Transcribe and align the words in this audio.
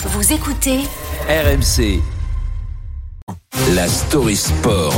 Vous 0.00 0.32
écoutez 0.32 0.78
RMC. 1.28 2.00
La 3.74 3.88
story 3.88 4.36
sport. 4.36 4.94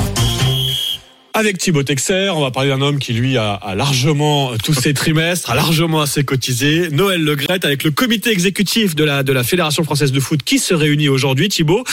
Avec 1.32 1.56
Thibaut 1.56 1.82
Texer, 1.82 2.28
on 2.34 2.42
va 2.42 2.50
parler 2.50 2.68
d'un 2.68 2.82
homme 2.82 2.98
qui 2.98 3.14
lui 3.14 3.38
a, 3.38 3.54
a 3.54 3.74
largement 3.74 4.52
tous 4.62 4.74
ses 4.74 4.92
trimestres, 4.92 5.48
a 5.48 5.54
largement 5.54 6.02
assez 6.02 6.22
cotisé. 6.22 6.90
Noël 6.90 7.22
Legrette 7.24 7.64
avec 7.64 7.82
le 7.82 7.92
comité 7.92 8.30
exécutif 8.30 8.94
de 8.94 9.04
la 9.04 9.22
de 9.22 9.32
la 9.32 9.42
Fédération 9.42 9.84
française 9.84 10.12
de 10.12 10.20
foot 10.20 10.42
qui 10.42 10.58
se 10.58 10.74
réunit 10.74 11.08
aujourd'hui. 11.08 11.48
Thibaut, 11.48 11.84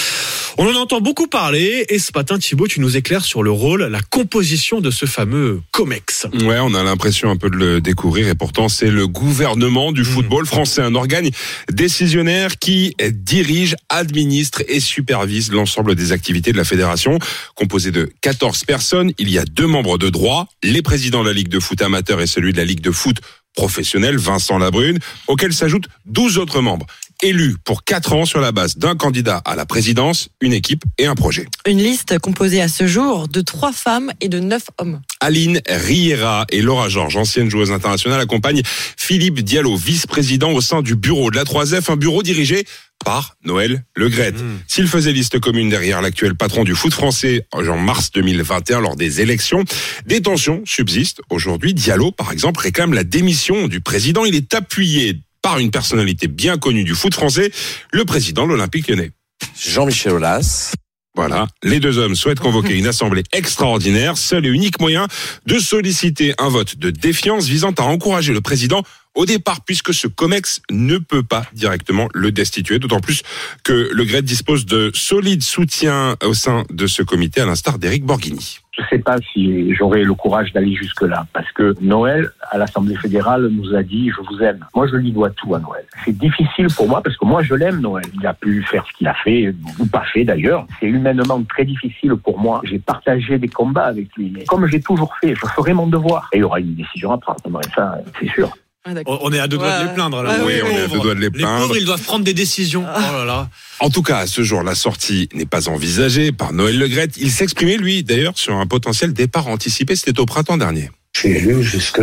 on 0.58 0.68
en 0.68 0.76
entend 0.76 1.02
beaucoup 1.02 1.28
parler 1.28 1.86
et 1.90 2.00
ce 2.00 2.12
matin 2.16 2.40
Thibaut, 2.40 2.68
tu 2.68 2.80
nous 2.80 2.98
éclaires 2.98 3.24
sur 3.24 3.44
le 3.44 3.52
rôle, 3.52 3.84
la 3.84 4.02
composition 4.02 4.82
de 4.82 4.90
ce 4.90 5.06
fameux 5.06 5.62
Comex. 5.72 6.26
Ouais, 6.42 6.58
on 6.60 6.74
a 6.74 6.84
l'impression 6.84 7.30
un 7.30 7.38
peu 7.38 7.50
de 7.50 7.56
le 7.56 7.80
découvrir 7.80 8.28
et 8.28 8.34
pourtant 8.34 8.68
c'est 8.68 8.90
le 8.90 9.08
gouvernement 9.08 9.92
du 9.92 10.04
football 10.04 10.48
français, 10.48 10.82
un 10.82 10.96
organe 10.96 11.30
décisionnaire 11.72 12.58
qui 12.58 12.96
dirige, 13.12 13.76
administre 13.90 14.64
et 14.68 14.80
supervise 14.80 15.52
l'ensemble 15.52 15.94
des 15.94 16.12
activités 16.12 16.52
de 16.52 16.58
la 16.58 16.64
fédération, 16.64 17.20
composé 17.54 17.92
de 17.92 18.12
14 18.22 18.64
personnes. 18.64 19.12
Il 19.20 19.30
y 19.30 19.38
a 19.38 19.46
deux 19.46 19.68
membres 19.68 20.00
de 20.00 20.10
droit, 20.10 20.48
les 20.64 20.82
présidents 20.82 21.24
de 21.24 21.28
la 21.30 21.34
Ligue 21.34 21.50
de 21.50 21.60
foot 21.60 21.82
amateur 21.84 22.20
et 22.20 22.28
celui 22.28 22.52
de 22.52 22.58
la 22.58 22.66
Ligue 22.66 22.82
de 22.82 22.92
foot 22.92 23.18
professionnel, 23.56 24.18
Vincent 24.18 24.58
Labrune, 24.58 25.00
auquel 25.28 25.54
s'ajoutent 25.54 25.88
12 26.06 26.38
autres 26.38 26.62
membres 26.62 26.86
élus 27.24 27.56
pour 27.64 27.84
4 27.84 28.14
ans 28.14 28.26
sur 28.26 28.40
la 28.40 28.52
base 28.52 28.78
d'un 28.78 28.96
candidat 28.96 29.42
à 29.46 29.56
la 29.56 29.66
présidence, 29.66 30.30
une 30.42 30.54
équipe 30.54 30.84
et 30.98 31.06
un 31.06 31.16
projet. 31.16 31.48
Une 31.68 31.80
liste 31.80 32.20
composée 32.20 32.62
à 32.62 32.68
ce 32.68 32.88
jour 32.88 33.28
de 33.28 33.42
trois 33.42 33.72
femmes 33.72 34.12
et 34.22 34.30
de 34.30 34.40
neuf 34.40 34.64
hommes. 34.78 35.02
Aline 35.20 35.62
Riera 35.68 36.46
et 36.52 36.62
Laura 36.62 36.90
Georges, 36.90 37.18
anciennes 37.18 37.50
joueuses 37.50 37.72
internationales, 37.72 38.22
accompagnent 38.22 38.62
Philippe 38.98 39.42
Diallo, 39.42 39.76
vice-président 39.76 40.52
au 40.52 40.62
sein 40.62 40.82
du 40.82 40.96
bureau 40.96 41.32
de 41.32 41.36
la 41.36 41.44
3F, 41.44 41.92
un 41.92 41.96
bureau 41.96 42.24
dirigé 42.24 42.66
par 43.04 43.36
Noël 43.44 43.84
Legrette. 43.96 44.36
S'il 44.68 44.88
faisait 44.88 45.14
liste 45.14 45.40
commune 45.40 45.70
derrière 45.70 46.02
l'actuel 46.02 46.36
patron 46.36 46.64
du 46.64 46.76
foot 46.76 46.94
français 46.94 47.46
en 47.52 47.78
mars 47.78 48.12
2021 48.12 48.82
lors 48.82 48.96
des 48.96 49.22
élections, 49.22 49.64
des 50.06 50.22
tensions 50.22 50.62
subsistent. 50.66 51.22
Aujourd'hui, 51.30 51.74
Diallo, 51.74 52.12
par 52.12 52.32
exemple, 52.32 52.60
réclame 52.60 52.94
la 52.94 53.04
démission 53.04 53.68
du 53.68 53.82
président. 53.82 54.26
Il 54.26 54.36
est 54.36 54.54
appuyé 54.54 55.22
par 55.48 55.60
une 55.60 55.72
personnalité 55.72 56.28
bien 56.28 56.58
connue 56.58 56.84
du 56.84 56.94
foot 56.94 57.14
français, 57.14 57.52
le 57.94 58.04
président 58.04 58.44
de 58.44 58.50
l'Olympique 58.50 58.90
lyonnais. 58.90 59.12
Jean-Michel 59.58 60.12
Aulas. 60.12 60.74
Voilà, 61.16 61.48
les 61.64 61.80
deux 61.80 62.00
hommes 62.00 62.18
souhaitent 62.18 62.42
convoquer 62.42 62.78
une 62.78 62.86
assemblée 62.86 63.24
extraordinaire, 63.32 64.18
seul 64.18 64.46
et 64.46 64.50
unique 64.50 64.82
moyen 64.82 65.08
de 65.46 65.58
solliciter 65.58 66.34
un 66.38 66.50
vote 66.50 66.76
de 66.76 66.90
défiance 66.90 67.48
visant 67.48 67.72
à 67.72 67.84
encourager 67.84 68.34
le 68.34 68.42
président 68.42 68.84
au 69.16 69.26
départ, 69.26 69.62
puisque 69.64 69.94
ce 69.94 70.08
COMEX 70.08 70.60
ne 70.70 70.98
peut 70.98 71.24
pas 71.24 71.46
directement 71.54 72.10
le 72.14 72.34
destituer, 72.34 72.78
d'autant 72.78 73.00
plus 73.00 73.22
que 73.64 73.90
le 73.90 74.04
GRED 74.04 74.26
dispose 74.26 74.66
de 74.66 74.92
solides 74.94 75.44
soutiens 75.44 76.18
au 76.26 76.34
sein 76.34 76.66
de 76.72 76.88
ce 76.88 77.04
comité, 77.04 77.40
à 77.40 77.46
l'instar 77.46 77.80
d'Éric 77.80 78.04
Borghini. 78.04 78.60
Je 78.78 78.84
ne 78.84 78.88
sais 78.90 79.00
pas 79.00 79.18
si 79.34 79.74
j'aurai 79.74 80.04
le 80.04 80.14
courage 80.14 80.54
d'aller 80.54 80.76
jusque-là, 80.76 81.26
parce 81.34 81.52
que 81.52 81.76
Noël, 81.82 82.30
à 82.52 82.60
l'Assemblée 82.60 82.96
fédérale, 82.96 83.50
nous 83.52 83.74
a 83.76 83.82
dit 83.82 84.10
«je 84.16 84.22
vous 84.30 84.44
aime». 84.44 84.60
Moi, 84.76 84.88
je 84.88 84.96
lui 84.98 85.12
dois 85.12 85.32
tout 85.32 85.56
à 85.56 85.60
Noël. 85.60 85.84
C'est 86.06 86.16
difficile 86.16 86.68
pour 86.76 86.88
moi, 86.88 87.02
parce 87.02 87.18
que 87.18 87.26
moi, 87.26 87.42
je 87.42 87.56
l'aime, 87.56 87.82
Noël. 87.82 88.06
Il 88.14 88.26
a 88.28 88.34
pu 88.34 88.62
faire 88.64 88.86
ce 88.88 88.94
qu'il 88.98 89.08
a 89.08 89.16
fait, 89.16 89.54
ou 89.80 89.86
pas 89.88 90.04
fait 90.14 90.24
d'ailleurs. 90.24 90.68
C'est 90.80 90.88
humainement 90.88 91.42
très 91.44 91.66
difficile 91.66 92.16
pour 92.16 92.40
moi. 92.40 92.62
J'ai 92.66 92.80
partagé 92.80 93.40
des 93.40 93.48
combats 93.48 93.86
avec 93.86 94.16
lui. 94.16 94.32
Mais 94.34 94.46
comme 94.46 94.68
j'ai 94.68 94.82
toujours 94.82 95.16
fait, 95.18 95.34
je 95.34 95.46
ferai 95.48 95.74
mon 95.74 95.88
devoir. 95.88 96.30
Et 96.32 96.38
il 96.38 96.42
y 96.42 96.44
aura 96.44 96.60
une 96.60 96.76
décision 96.76 97.12
à 97.12 97.18
prendre, 97.18 97.40
ça, 97.76 97.98
c'est 98.20 98.30
sûr. 98.30 98.52
Ah. 98.96 99.18
On 99.22 99.32
est 99.34 99.40
à 99.40 99.48
deux 99.48 99.58
doigts 99.58 99.80
de 99.82 99.88
les 99.88 99.94
plaindre 99.94 100.24
là. 100.24 100.38
Ouais, 100.40 100.46
Oui, 100.46 100.54
on 100.64 100.70
est 100.78 100.82
à 100.84 100.88
deux 100.88 101.00
doigts 101.00 101.14
de 101.16 101.20
les 101.20 101.26
Les 101.28 101.32
plaindre. 101.32 101.62
pauvres, 101.64 101.78
ils 101.78 101.86
doivent 101.86 102.02
prendre 102.02 102.24
des 102.26 102.34
décisions. 102.34 102.86
Oh 102.88 103.00
là 103.14 103.26
là. 103.26 103.50
En 103.80 103.90
tout 103.90 104.02
cas, 104.02 104.20
à 104.20 104.28
ce 104.28 104.42
jour, 104.44 104.64
la 104.64 104.76
sortie 104.76 105.30
n'est 105.34 105.46
pas 105.46 105.70
envisagée 105.70 106.32
par 106.32 106.54
Noël 106.54 106.78
Legrette. 106.80 107.18
Il 107.18 107.30
s'exprimait, 107.32 107.78
lui, 107.78 108.04
d'ailleurs, 108.04 108.38
sur 108.38 108.56
un 108.56 108.66
potentiel 108.66 109.14
départ 109.14 109.48
anticipé. 109.48 109.96
C'était 109.96 110.20
au 110.20 110.26
printemps 110.26 110.58
dernier. 110.58 110.90
Je 111.14 111.20
suis 111.22 111.30
élu 111.30 111.64
jusque 111.64 112.02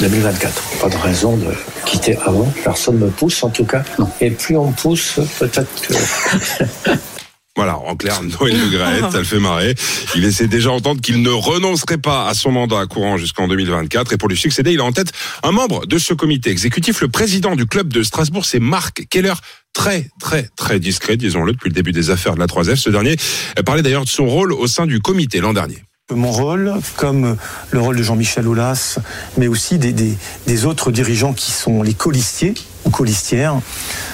2024. 0.00 0.62
Pas 0.80 0.88
de 0.88 0.96
raison 0.96 1.36
de 1.36 1.46
quitter 1.86 2.16
avant. 2.24 2.52
Personne 2.62 2.98
me 2.98 3.08
pousse, 3.08 3.42
en 3.42 3.50
tout 3.50 3.64
cas. 3.64 3.82
Et 4.20 4.30
plus 4.30 4.56
on 4.56 4.68
me 4.70 4.74
pousse, 4.76 5.18
peut-être 5.38 5.68
que. 5.88 5.94
Voilà, 7.56 7.78
en 7.78 7.94
clair, 7.94 8.20
Noël 8.40 8.58
Le 8.58 8.68
Graët, 8.68 9.12
ça 9.12 9.18
le 9.18 9.24
fait 9.24 9.38
marrer. 9.38 9.76
Il 10.16 10.22
laissait 10.22 10.48
déjà 10.48 10.72
entendre 10.72 11.00
qu'il 11.00 11.22
ne 11.22 11.30
renoncerait 11.30 11.98
pas 11.98 12.26
à 12.26 12.34
son 12.34 12.50
mandat 12.50 12.84
courant 12.86 13.16
jusqu'en 13.16 13.46
2024. 13.46 14.12
Et 14.12 14.16
pour 14.16 14.28
lui 14.28 14.36
succéder, 14.36 14.72
il 14.72 14.80
a 14.80 14.84
en 14.84 14.90
tête 14.90 15.12
un 15.44 15.52
membre 15.52 15.86
de 15.86 15.98
ce 15.98 16.14
comité 16.14 16.50
exécutif, 16.50 17.00
le 17.00 17.08
président 17.08 17.54
du 17.54 17.66
club 17.66 17.92
de 17.92 18.02
Strasbourg, 18.02 18.44
c'est 18.44 18.58
Marc 18.58 19.06
Keller. 19.08 19.34
Très, 19.72 20.08
très, 20.20 20.48
très 20.56 20.78
discret, 20.78 21.16
disons-le, 21.16 21.52
depuis 21.52 21.68
le 21.68 21.74
début 21.74 21.90
des 21.92 22.10
affaires 22.10 22.34
de 22.34 22.40
la 22.40 22.46
3F. 22.46 22.76
Ce 22.76 22.90
dernier 22.90 23.16
parlait 23.64 23.82
d'ailleurs 23.82 24.04
de 24.04 24.08
son 24.08 24.26
rôle 24.26 24.52
au 24.52 24.66
sein 24.68 24.86
du 24.86 25.00
comité 25.00 25.40
l'an 25.40 25.52
dernier. 25.52 25.82
Mon 26.12 26.30
rôle, 26.30 26.74
comme 26.96 27.36
le 27.70 27.80
rôle 27.80 27.96
de 27.96 28.02
Jean-Michel 28.02 28.46
Aulas, 28.46 28.98
mais 29.36 29.48
aussi 29.48 29.78
des, 29.78 30.64
autres 30.64 30.92
dirigeants 30.92 31.32
qui 31.32 31.50
sont 31.50 31.82
les 31.82 31.94
colistiers 31.94 32.54
ou 32.84 32.90
colistières, 32.90 33.60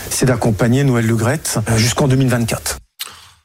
c'est 0.08 0.26
d'accompagner 0.26 0.84
Noël 0.84 1.06
Legrette 1.06 1.58
euh, 1.68 1.76
jusqu'en 1.76 2.06
2024. 2.06 2.78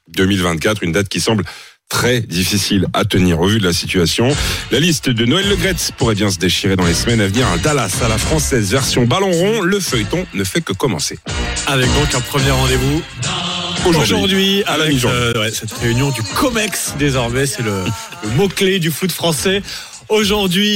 2024, 0.09 0.83
une 0.83 0.91
date 0.91 1.09
qui 1.09 1.19
semble 1.19 1.43
très 1.89 2.21
difficile 2.21 2.87
à 2.93 3.05
tenir 3.05 3.39
au 3.39 3.47
vu 3.47 3.59
de 3.59 3.65
la 3.65 3.73
situation. 3.73 4.35
La 4.71 4.79
liste 4.79 5.09
de 5.09 5.25
Noël 5.25 5.47
Legrette 5.47 5.91
pourrait 5.97 6.15
bien 6.15 6.31
se 6.31 6.39
déchirer 6.39 6.75
dans 6.75 6.85
les 6.85 6.93
semaines 6.93 7.21
à 7.21 7.27
venir. 7.27 7.47
Un 7.47 7.57
Dallas 7.57 7.99
à 8.03 8.07
la 8.07 8.17
française 8.17 8.71
version 8.71 9.05
ballon 9.05 9.31
rond. 9.31 9.61
Le 9.61 9.79
feuilleton 9.79 10.25
ne 10.33 10.43
fait 10.43 10.61
que 10.61 10.73
commencer. 10.73 11.19
Avec 11.67 11.87
donc 11.93 12.13
un 12.15 12.21
premier 12.21 12.51
rendez-vous 12.51 13.01
aujourd'hui 13.85 14.63
à 14.65 14.77
la 14.77 14.85
euh, 14.85 15.33
ouais, 15.39 15.51
cette 15.51 15.73
réunion 15.73 16.09
du 16.09 16.23
COMEX 16.23 16.95
désormais, 16.97 17.45
c'est 17.45 17.61
le, 17.61 17.83
le 18.23 18.29
mot-clé 18.31 18.79
du 18.79 18.89
foot 18.89 19.11
français. 19.11 19.61
Aujourd'hui, 20.09 20.73